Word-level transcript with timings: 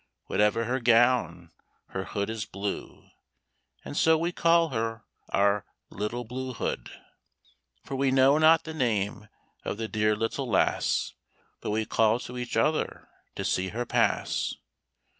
Whatever 0.25 0.63
her 0.63 0.79
gown, 0.79 1.51
her 1.89 2.05
hood 2.05 2.31
is 2.31 2.43
blue, 2.45 3.11
And 3.85 3.95
so 3.95 4.17
we 4.17 4.31
call 4.31 4.69
her 4.69 5.03
our 5.29 5.63
"Little 5.91 6.23
Blue 6.23 6.53
Hood," 6.53 6.89
For 7.83 7.95
we 7.95 8.09
know 8.09 8.39
not 8.39 8.63
the 8.63 8.73
name 8.73 9.27
of 9.63 9.77
the 9.77 9.87
dear 9.87 10.15
little 10.15 10.49
lass, 10.49 11.13
But 11.59 11.69
we 11.69 11.85
call 11.85 12.17
to 12.21 12.39
each 12.39 12.57
other 12.57 13.09
to 13.35 13.45
see 13.45 13.67
her 13.67 13.85
pass. 13.85 14.55